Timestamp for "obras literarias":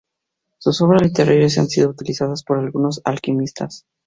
0.81-1.59